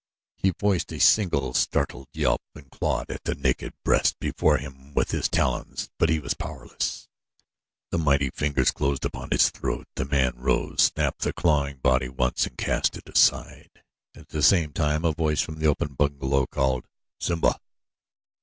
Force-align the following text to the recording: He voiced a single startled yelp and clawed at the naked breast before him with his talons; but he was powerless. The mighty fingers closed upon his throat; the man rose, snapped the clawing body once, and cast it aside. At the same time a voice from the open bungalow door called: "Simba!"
He 0.35 0.49
voiced 0.59 0.91
a 0.93 0.99
single 0.99 1.53
startled 1.53 2.07
yelp 2.11 2.41
and 2.55 2.71
clawed 2.71 3.11
at 3.11 3.23
the 3.23 3.35
naked 3.35 3.71
breast 3.85 4.17
before 4.19 4.57
him 4.57 4.95
with 4.95 5.11
his 5.11 5.29
talons; 5.29 5.91
but 5.99 6.09
he 6.09 6.17
was 6.19 6.33
powerless. 6.33 7.07
The 7.91 7.99
mighty 7.99 8.31
fingers 8.31 8.71
closed 8.71 9.05
upon 9.05 9.29
his 9.29 9.51
throat; 9.51 9.85
the 9.95 10.05
man 10.05 10.33
rose, 10.39 10.81
snapped 10.95 11.19
the 11.21 11.33
clawing 11.33 11.77
body 11.83 12.09
once, 12.09 12.47
and 12.47 12.57
cast 12.57 12.97
it 12.97 13.07
aside. 13.07 13.83
At 14.15 14.29
the 14.29 14.41
same 14.41 14.73
time 14.73 15.05
a 15.05 15.11
voice 15.11 15.41
from 15.41 15.59
the 15.59 15.67
open 15.67 15.93
bungalow 15.93 16.47
door 16.47 16.47
called: 16.47 16.87
"Simba!" 17.19 17.59